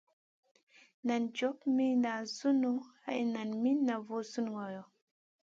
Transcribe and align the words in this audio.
Nan 1.09 1.27
job 1.39 1.57
mi 1.75 1.85
nazion 2.05 2.63
al 3.09 3.19
nan 3.35 3.49
mi 3.61 3.71
na 3.87 3.93
voo 4.07 4.23
sùn 4.31 4.47
ŋolo. 4.55 4.81